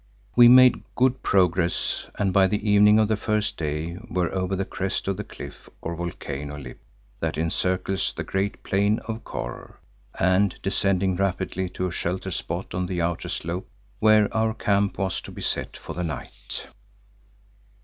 We 0.35 0.47
made 0.47 0.81
good 0.95 1.21
progress 1.21 2.07
and 2.17 2.33
by 2.33 2.47
the 2.47 2.67
evening 2.67 2.97
of 2.97 3.07
the 3.07 3.15
first 3.15 3.55
day 3.55 3.99
were 4.09 4.33
over 4.33 4.55
the 4.55 4.65
crest 4.65 5.07
of 5.07 5.15
the 5.15 5.23
cliff 5.23 5.69
or 5.79 5.95
volcano 5.95 6.57
lip 6.57 6.79
that 7.19 7.37
encircles 7.37 8.11
the 8.11 8.23
great 8.23 8.63
plain 8.63 8.97
of 9.05 9.23
Kôr, 9.23 9.75
and 10.19 10.57
descending 10.63 11.17
rapidly 11.17 11.69
to 11.77 11.85
a 11.85 11.91
sheltered 11.91 12.31
spot 12.33 12.73
on 12.73 12.87
the 12.87 12.99
outer 12.99 13.29
slope 13.29 13.69
where 13.99 14.27
our 14.35 14.55
camp 14.55 14.97
was 14.97 15.21
to 15.21 15.31
be 15.31 15.43
set 15.43 15.77
for 15.77 15.93
the 15.93 16.03
night. 16.03 16.65